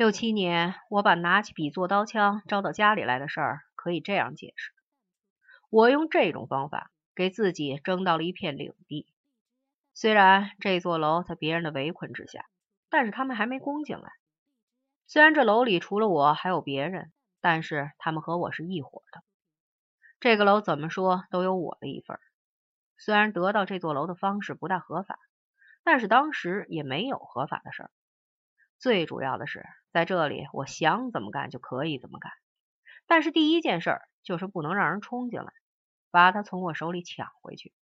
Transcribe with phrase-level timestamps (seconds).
[0.00, 4.72] 六七年，我把拿起笔做刀枪招到家里来的事儿，可以这样解释：
[5.68, 9.06] 我用这种方法给自己争到了一片领地。
[9.92, 12.46] 虽然这座楼在别人的围困之下，
[12.88, 14.10] 但是他们还没攻进来。
[15.06, 17.12] 虽然这楼里除了我还有别人，
[17.42, 19.22] 但是他们和我是一伙的。
[20.18, 22.18] 这个楼怎么说都有我的一份。
[22.96, 25.18] 虽然得到这座楼的方式不大合法，
[25.84, 27.90] 但是当时也没有合法的事儿。
[28.80, 32.32] 最主要的是，在这里我想怎么干就可以怎么干。
[33.06, 35.52] 但是第一件事就是不能让人冲进来，
[36.10, 37.74] 把它从我手里抢回去。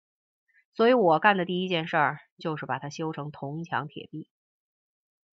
[0.74, 1.98] 所以我干的第一件事
[2.40, 4.28] 就是把它修成铜墙铁壁。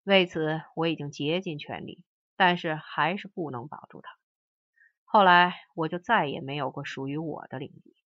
[0.02, 2.04] 为此我已经竭尽全力，
[2.36, 4.10] 但是还是不能保住它。
[5.04, 7.96] 后来我就再也没有过属于我的领地。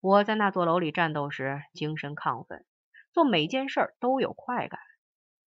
[0.00, 2.64] 我在那座楼里战斗时，精神亢奋，
[3.12, 4.80] 做每件事都有快感。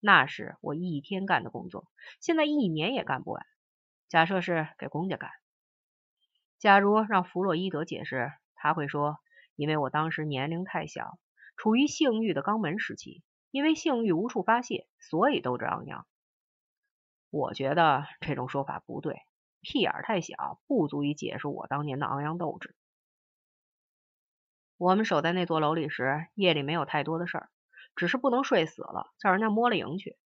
[0.03, 1.85] 那是我一天干的工作，
[2.19, 3.45] 现在一年也干不完。
[4.09, 5.29] 假设是给公家干，
[6.57, 9.19] 假如让弗洛伊德解释，他会说：
[9.55, 11.19] 因为我当时年龄太小，
[11.55, 16.05] 处于性欲的肛门时期，因为性欲无处发泄，所以斗志昂扬。
[17.29, 19.21] 我觉得这种说法不对，
[19.61, 22.75] 屁眼太小，不足以解释我当年的昂扬斗志。
[24.77, 27.49] 我们守在那座楼里时，夜里没有太多的事儿。
[27.95, 30.17] 只是不能睡死了，叫人家摸了营去，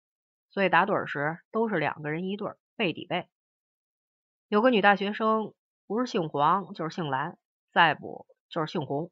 [0.49, 3.27] 所以打盹时都是两个人一对，背抵背。
[4.47, 5.53] 有个女大学生，
[5.88, 7.38] 不是姓黄就是姓蓝，
[7.71, 9.11] 再不就是姓红，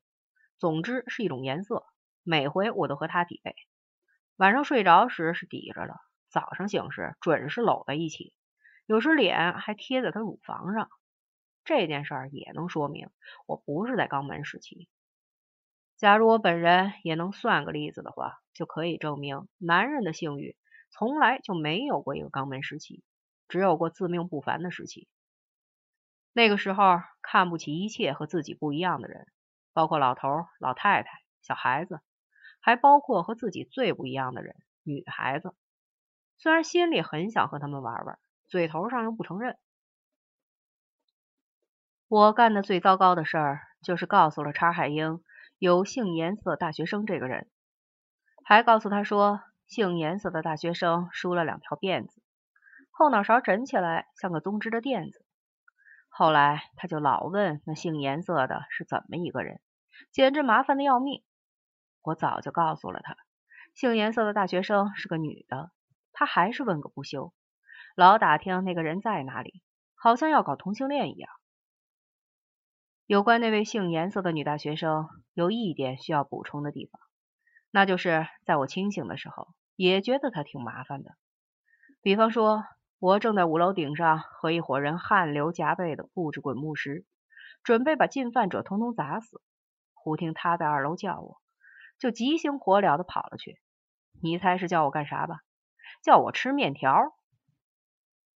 [0.57, 1.85] 总之是一种颜色。
[2.21, 3.55] 每回我都和她抵背，
[4.37, 5.95] 晚上睡着时是抵着了，
[6.29, 8.33] 早上醒时准是搂在一起，
[8.85, 10.89] 有时脸还贴在她乳房上。
[11.65, 13.09] 这件事儿也能说明
[13.45, 14.87] 我不是在肛门时期。
[15.97, 20.55] 假如我本人也能算个例子的话，就可以证明男人的性欲
[20.89, 23.03] 从来就没有过一个肛门时期，
[23.47, 25.07] 只有过自命不凡的时期。
[26.33, 29.27] 那个时候看不起一切和自己不一样的人，
[29.73, 31.09] 包括老头、老太太、
[31.41, 31.99] 小孩子，
[32.59, 35.55] 还包括和自己最不一样的人——女孩子。
[36.37, 39.57] 虽然心里很想和他们玩玩，嘴头上又不承认。
[42.07, 45.23] 我干的最糟糕的事儿，就是告诉了查海英。
[45.59, 47.49] 有性颜色大学生这个人，
[48.45, 52.21] 还告诉他说，姓颜色的大学生梳了两条辫子，
[52.91, 55.25] 后脑勺枕起来像个棕枝的垫子。
[56.09, 59.61] 后来他就老问那姓颜色的是怎么一个人，
[60.11, 61.23] 简直麻烦的要命。
[62.03, 63.15] 我早就告诉了他，
[63.73, 65.71] 姓颜色的大学生是个女的，
[66.11, 67.33] 他还是问个不休，
[67.95, 69.63] 老打听那个人在哪里，
[69.95, 71.31] 好像要搞同性恋一样。
[73.05, 77.01] 有关那位姓颜色的女大学生，有一点需要补充的地方，
[77.75, 81.15] 那就是在我清醒的时候，也觉得他挺麻烦的。
[82.03, 82.63] 比方说，
[82.99, 87.03] 我正在五楼顶上和一伙人汗流浃背的布置滚木石，
[87.63, 89.41] 准备把进犯者通通砸死。
[89.95, 91.41] 忽听他在二楼叫我，
[91.97, 93.59] 就急星火燎的跑了去。
[94.21, 95.39] 你猜是叫我干啥吧？
[96.03, 97.15] 叫我吃面条。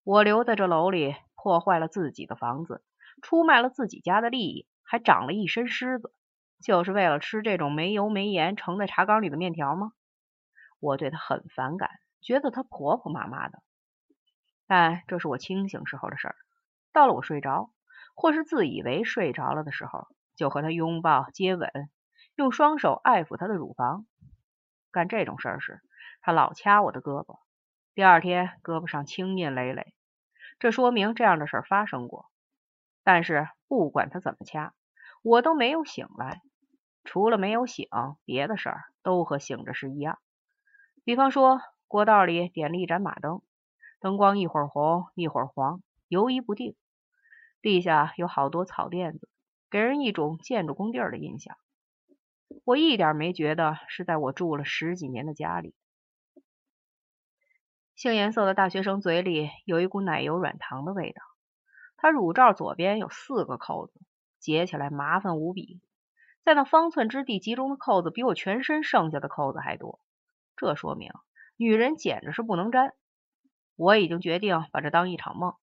[0.06, 2.85] 我留在这楼里，破坏了自己的房子。
[3.22, 6.13] 出卖了自己家的利益，还长了一身虱子，
[6.66, 9.92] 就是为了吃这种没油没盐盛在茶缸里的面条吗？
[10.80, 13.62] 我对他很反感，觉得他婆婆妈妈的。
[14.66, 16.36] 但这是我清醒时候的事儿，
[16.92, 17.70] 到了我睡着
[18.16, 21.70] 或是自以为睡着了的时候，就和他拥抱、接吻，
[22.34, 24.08] 用双手爱抚他的乳房。
[24.92, 25.82] 干这种事儿时，
[26.20, 27.42] 他老掐我的胳膊，
[27.94, 29.94] 第二天胳膊上青印累累，
[30.58, 32.26] 这说明这样的事儿发生过。
[33.03, 34.74] 但是不管他怎么掐，
[35.22, 36.42] 我都没有醒来。
[37.06, 37.88] 除了没有醒，
[38.26, 40.20] 别的事儿都和醒着是一样。
[41.06, 43.42] 比方说，过道里点了一盏马灯，
[44.02, 46.76] 灯光一会儿红一会儿黄，游移不定。
[47.62, 49.30] 地下有好多草垫子，
[49.70, 51.56] 给人一种建筑工地儿的印象。
[52.64, 55.74] 我一点没觉得是在我住了十几年的家里。
[57.96, 61.22] 杏颜色的大学生嘴里有一股奶油软糖的味道。
[61.97, 64.00] 他乳罩左边有四个扣子，
[64.40, 65.79] 解起来麻烦无比。
[66.46, 70.00] 在那方寸之地集中的扣子比我全身剩下的扣子还多，
[70.56, 71.12] 这说明
[71.58, 72.94] 女人简直是不能沾。
[73.76, 75.56] 我已经决定把这当一场梦，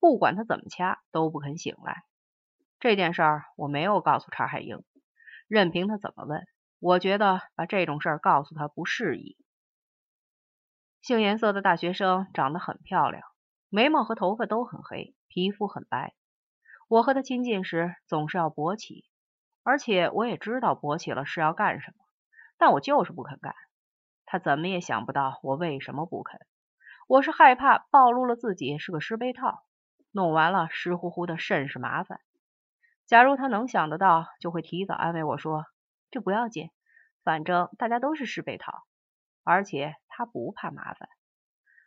[0.00, 2.04] 不管他怎么掐都不肯醒来。
[2.80, 4.82] 这件事儿我没有告诉查海英，
[5.46, 6.46] 任凭他怎么问，
[6.78, 9.36] 我觉得把这种事儿告诉他不适宜。
[11.02, 13.22] 杏颜色的大学生长得很漂亮，
[13.68, 15.14] 眉毛和头发都很黑。
[15.28, 16.14] 皮肤很白，
[16.88, 19.04] 我和他亲近时总是要勃起，
[19.64, 22.04] 而且我也知道勃起了是要干什么，
[22.58, 23.54] 但我就是不肯干。
[24.26, 26.38] 他怎么也想不到我为什么不肯。
[27.08, 29.64] 我是害怕暴露了自己是个尸杯套，
[30.12, 32.20] 弄完了湿乎乎的甚是麻烦。
[33.06, 35.66] 假如他能想得到，就会提早安慰我说
[36.10, 36.70] ：“这不要紧，
[37.22, 38.84] 反正大家都是尸杯套，
[39.42, 41.08] 而且他不怕麻烦。”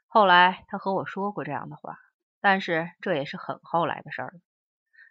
[0.08, 1.98] 后来他和我说过这样的话，
[2.40, 4.34] 但是这也是很后来的事儿。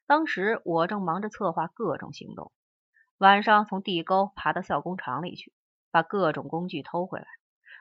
[0.06, 2.52] 当时我正忙着策划各种行动，
[3.18, 5.52] 晚上从地沟爬到校工厂里去，
[5.90, 7.26] 把各种工具偷回来。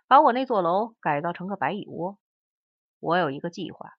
[0.08, 2.18] 把我那座楼改造成个白蚁窝。
[3.00, 3.92] 我有一个计划，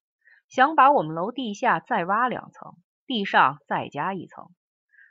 [0.48, 4.48] 想把我们楼地下再挖两层，地上再加一层。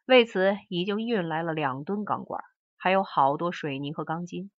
[0.06, 2.44] 为此，已经运来了两吨钢管，
[2.78, 4.52] 还有好多水泥和钢筋。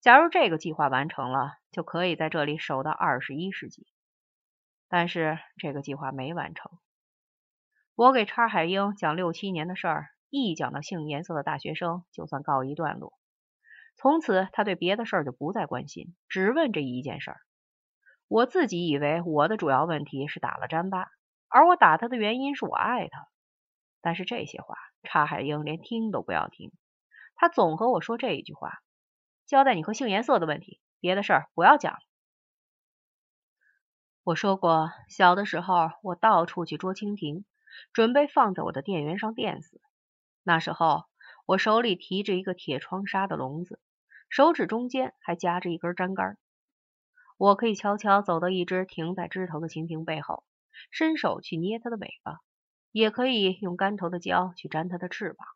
[0.00, 3.86] 假如这个计划完成了，就可以在这里守到二十一世纪。
[4.88, 6.72] 但是这个计划没完成。
[7.94, 13.12] 我给叉海英讲六七年的事儿，一讲到性颜色的大学生，就算告一段落。
[13.96, 17.40] 从此，他对别的事儿就不再关心，只问这一件事儿。
[18.28, 21.08] 我自己以为我的主要问题是打了詹巴，
[21.48, 23.26] 而我打他的原因是我爱他。
[24.00, 26.72] 但是这些话，查海英连听都不要听。
[27.34, 28.78] 他总和我说这一句话：
[29.46, 31.98] 交代你和性颜色的问题，别的事儿不要讲。
[34.22, 37.44] 我说过，小的时候我到处去捉蜻蜓，
[37.92, 39.80] 准备放在我的电源上电死。
[40.42, 41.04] 那时候
[41.46, 43.80] 我手里提着一个铁窗纱的笼子。
[44.28, 46.38] 手指中间还夹着一根粘杆，
[47.36, 50.44] 我可以悄悄走到一只停在枝头的蜻蜓背后，
[50.92, 52.38] 伸手去捏它的尾巴，
[52.92, 55.48] 也可以用干头的胶去粘它的翅膀。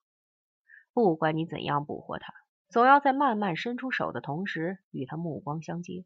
[0.92, 2.34] 不管你怎样捕获它，
[2.68, 6.04] 总要在慢慢伸出手的同时与它目光相接。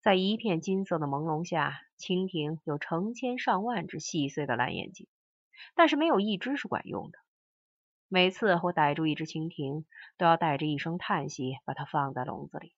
[0.00, 5.06] 在一片金色的朦胧下，蜻蜓有成千上万只细碎的蓝眼睛，
[5.74, 7.18] 但是没有一只是管用的。
[8.12, 9.84] 每次我逮住一只蜻蜓，
[10.18, 12.74] 都要带着一声叹息把它放在笼子里。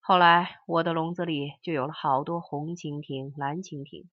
[0.00, 4.10] 后来，我的笼子里就有了好多红蜻蜓、蓝蜻蜓，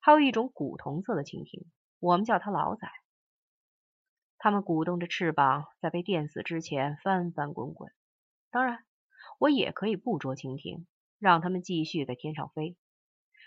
[0.00, 1.66] 还有一种古铜色的蜻蜓，
[1.98, 2.88] 我们叫它老仔。
[4.38, 7.90] 它们鼓动着翅膀，在被电死之前翻翻滚滚。
[8.52, 8.84] 当然，
[9.40, 10.86] 我也可以不捉蜻蜓，
[11.18, 12.76] 让它们继续在天上飞。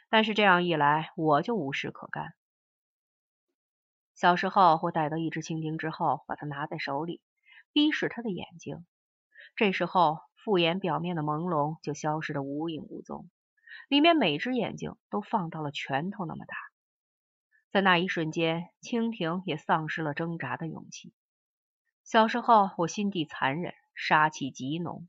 [0.10, 2.34] 但是这样一来，我就无事可干。
[4.16, 7.20] 小时候，我逮到一只蜻蜓之后，把它拿在手里，
[7.72, 8.86] 逼视它的眼睛。
[9.56, 13.30] 这时候，复眼表面的朦胧就消失得无影无踪，
[13.90, 16.56] 里面每只眼睛都放到了拳头那么大。
[17.72, 21.12] 在那一瞬间，蜻蜓也丧失了挣扎的勇气。
[22.04, 25.08] 小时候，我心地残忍，杀气极浓，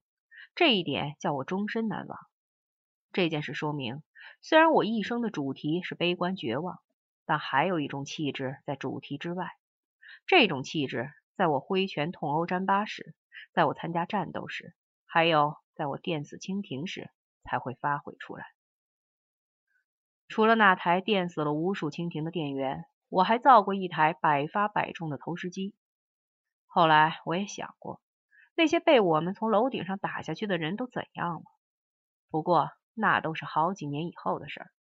[0.55, 2.19] 这一点叫我终身难忘。
[3.13, 4.03] 这件事说明，
[4.41, 6.81] 虽然我一生的主题是悲观绝望。
[7.27, 9.57] 但还有一种气质在主题之外，
[10.27, 13.15] 这种气质在我挥拳痛殴詹巴时，
[13.53, 14.75] 在我参加战斗时，
[15.07, 17.11] 还有在我电死蜻蜓时
[17.43, 18.45] 才会发挥出来。
[20.29, 25.75] 除了那台电死了无数蜻蜓的电源，我还造过一台百发百中的投石机。
[26.67, 28.03] 后来我也想过，
[28.55, 31.43] 那些被我们从楼顶上打下去的人都怎样了？
[32.29, 34.71] 不过那都是好几年以后的事儿。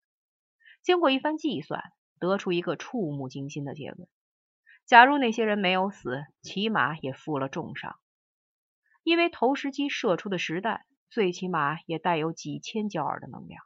[0.82, 1.82] 经过一番计算。
[2.24, 4.08] 得出一个触目惊心的结论：
[4.86, 7.96] 假如那些人没有死，起码也负了重伤，
[9.02, 13.62] 因为投石机射出的实弹最起码也带有几千焦耳的能量。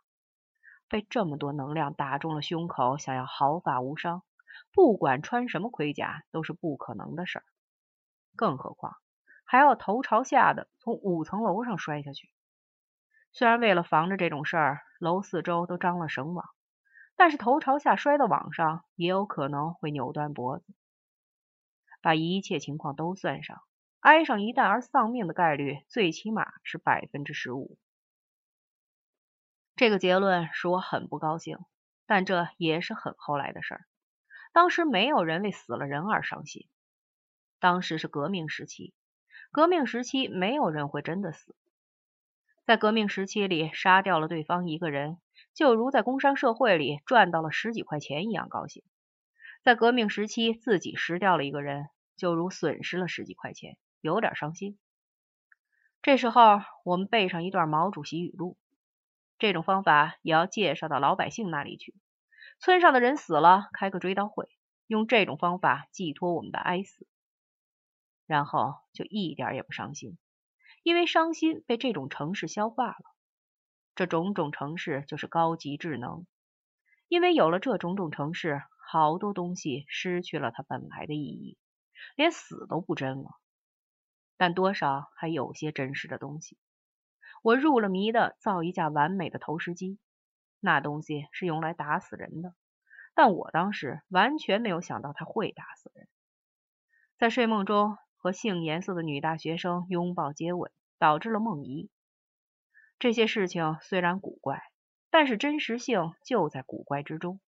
[0.88, 4.24] 被这么多能量打中了胸口，想要毫发无伤，
[4.72, 7.44] 不管穿什么盔甲都是不可能的事儿。
[8.34, 8.96] 更何况
[9.44, 12.30] 还要头朝下的从五层楼上摔下去。
[13.32, 16.48] 虽然为了防着这种事儿，楼四周都张了绳网。
[17.18, 20.64] 但是头朝下摔到网上，也有可能会扭断脖子。
[22.00, 23.60] 把一切情况都算上，
[23.98, 27.76] 挨上一弹而丧命的概率最起码是百分之十五。
[29.74, 31.58] 这个结论使我很不高兴，
[32.06, 33.84] 但这也是很后来的事儿。
[34.52, 36.68] 当时没有人为死了人而伤心。
[37.58, 38.94] 当时是革命时期，
[39.50, 41.56] 革命时期没有人会真的死。
[42.64, 45.18] 在革命时期里，杀掉了对方一个人。
[45.58, 48.84] 就如在工商社会里赚到了十几块钱一样高兴，
[49.64, 54.78] 在革命时期自己失掉了一个人，就如损失了十几块钱，有点伤心。
[56.00, 58.56] 这时候我们背上一段毛主席语录，
[59.36, 61.92] 这种方法也要介绍到老百姓那里去。
[62.60, 64.48] 村上的人死了，开个追悼会，
[64.86, 67.04] 用这种方法寄托我们的哀思，
[68.28, 70.18] 然后就一点也不伤心，
[70.84, 73.17] 因为伤心被这种城市消化了。
[73.98, 76.24] 这种种城市就是高级智能，
[77.08, 81.58] 因为有了这种种城市，好多东西失去了它本来的意义，
[82.14, 83.30] 连死都不真了。
[84.36, 86.56] 但多少还有些真实的东西。
[87.42, 89.98] 我入了迷的造一架完美的投石机，
[90.60, 92.54] 那东西是用来打死人的，
[93.16, 96.06] 但我当时完全没有想到它会打死人。
[97.18, 101.90] 在睡梦中和杏颜色的女大学生拥抱接吻，导致了梦遗。
[102.98, 104.60] 这些事情虽然古怪，
[105.10, 107.40] 但是真实性就在古怪之中。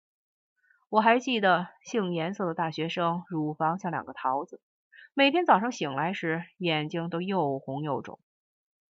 [0.90, 4.60] 我还记得杏颜色的大学生乳房像两个桃子，
[5.14, 8.20] 每天早上醒来时眼睛都又红又肿。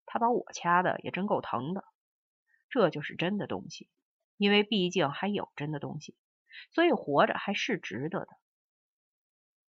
[0.05, 1.83] 他把我掐的也真够疼的。
[2.69, 3.89] 这就是真的东西，
[4.37, 6.15] 因为毕竟还有真的东西，
[6.71, 8.27] 所以活着还是值得的。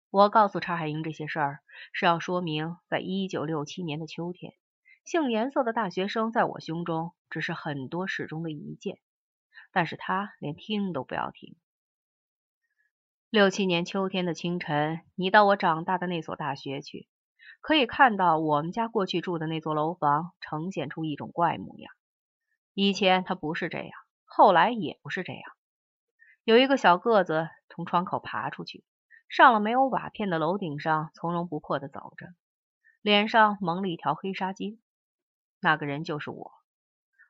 [0.10, 1.60] 我告诉查海英这些事儿，
[1.92, 4.54] 是要说明，在一九六七年的秋天，
[5.10, 9.00] 杏颜色的大学生在我胸中只是很多事中的一件，
[9.72, 11.56] 但是他连听都不要听。
[13.32, 17.08] 六七年秋天的清晨，你到我长大的那所大学去，
[17.60, 21.92] 可以看到我们家过去住的那座楼房呈现出一种怪模样。
[22.76, 23.90] 以前它不是这样，
[24.26, 25.42] 后来也不是这样。
[26.44, 28.84] 有一个小个子从窗口爬出去，
[29.28, 32.28] 上了没有瓦片的楼顶上，从容不迫的走着，
[33.02, 34.78] 脸上蒙了一条黑纱巾。
[35.60, 36.52] 那个人就是我。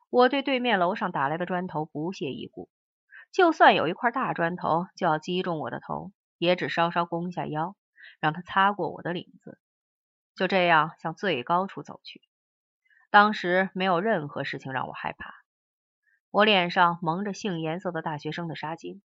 [0.10, 2.70] 我对对面楼上打来的砖头不屑一顾。
[3.32, 7.76] 就算有一块大砖头就要击中我的头，也只稍稍弓下腰，
[8.20, 9.60] 让他擦过我的领子，
[10.36, 12.22] 就这样向最高处走去。
[13.12, 15.36] 当时没有任何事情让我害怕。
[16.32, 19.02] 我脸上蒙着杏颜色的大学生的纱巾，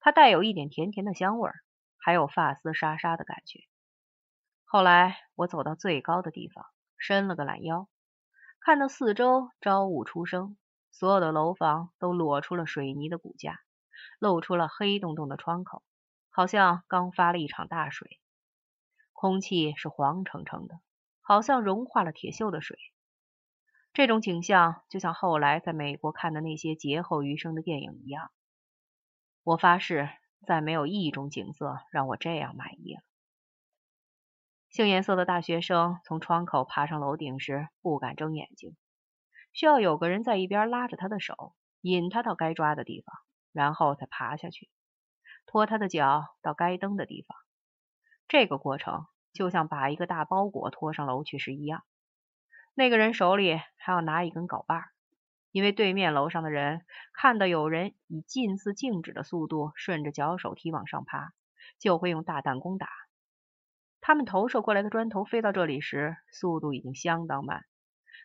[0.00, 1.50] 它带有一点甜甜的香味，
[1.96, 3.60] 还有发丝沙沙的感觉。
[4.64, 6.64] 后来我走到最高的地方，
[6.96, 7.88] 伸了个懒腰，
[8.60, 10.56] 看到四周朝雾初生。
[10.92, 13.60] 所有的楼房都裸出了水泥的骨架，
[14.18, 15.82] 露出了黑洞洞的窗口，
[16.28, 18.20] 好像刚发了一场大水。
[19.14, 20.80] 空气是黄澄澄的，
[21.22, 22.76] 好像融化了铁锈的水。
[23.94, 28.30] 这种景象就像后来在美国看的那些劫后余生的电影一样。
[29.42, 30.10] 我发誓，
[30.46, 33.00] 再没有一种景色让我这样满意了。
[34.70, 38.76] 杏颜色的大学生从窗口爬上楼顶时，不敢睁眼睛。
[39.52, 43.16] 需要有个人在一边拉着他的手，引他到该抓的地方，
[43.52, 44.70] 然后再爬下去，
[45.44, 47.36] 拖他的脚到该蹬的地方。
[48.28, 51.82] 这个过程就像把一个大包裹拖上楼去时一样。
[52.74, 54.92] 那个人手里还要拿一根镐把，
[55.50, 61.32] 因为对面楼上的人看到有人以近似静止的速度顺着脚手梯往上爬，
[61.80, 62.86] 就会用大弹弓打。
[64.10, 67.64] 他们投射过来的砖头飞到这里时，速度已经相当慢。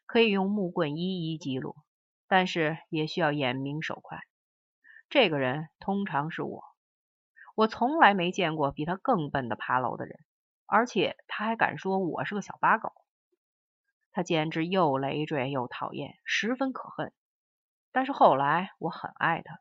[0.08, 1.76] 可以用木棍一一击落，
[2.28, 4.18] 但是也需要眼明手快。
[5.12, 6.64] 这个人通常是我，
[7.54, 10.18] 我从来没见过比他更笨的爬楼的人，
[10.66, 12.92] 而且他还敢说我是个小八狗。
[14.12, 17.14] 他简直又累赘又讨厌，十分可恨。
[17.92, 19.60] 但是后来我很爱他，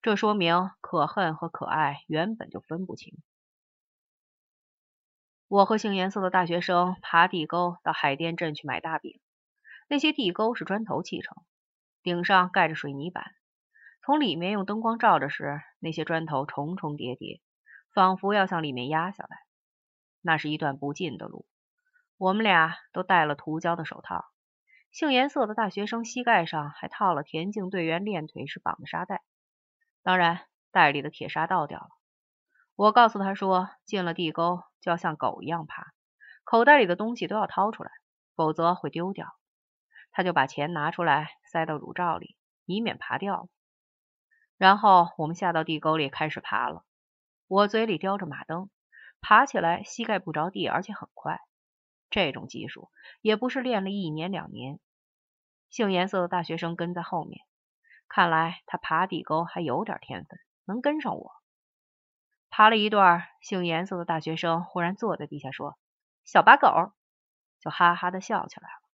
[0.00, 3.18] 这说明可恨和可爱原本就分不清。
[5.50, 9.20] 我和杏颜色的大学生爬地沟到海淀镇去买大饼。
[9.88, 11.36] 那些地沟是砖头砌成，
[12.04, 13.24] 顶上盖着水泥板。
[14.00, 17.40] 从里面用灯光照着时，那些砖头重重叠叠，
[17.92, 19.38] 仿佛要向里面压下来。
[20.20, 21.44] 那是一段不近的路。
[22.16, 24.26] 我们俩都戴了涂胶的手套，
[24.92, 29.20] 杏颜色的大学生膝盖上还套了田径队员练腿时绑的沙袋，
[30.04, 31.88] 当然袋里的铁砂倒掉了。
[32.76, 35.92] 我告诉他说，进了地沟就要像狗一样爬，
[36.44, 37.90] 口袋里的东西都要掏出来，
[38.34, 39.36] 否则会丢掉。
[40.12, 43.48] 他就把钱拿出来塞到乳罩里，以免爬掉了。
[44.56, 46.84] 然后我们下到地沟里开始爬了。
[47.46, 48.70] 我嘴里叼着马灯，
[49.20, 51.40] 爬起来膝盖不着地，而且很快。
[52.10, 54.80] 这种技术也不是练了一年两年。
[55.68, 57.40] 杏颜色的大学生跟在后面，
[58.08, 61.32] 看来他爬地沟还有点天分，能跟上我。
[62.50, 65.78] 爬了一段，姓严肃的大学生忽然坐在地下说
[66.26, 66.92] ：“小八狗！”
[67.60, 68.89] 就哈哈的笑起来了。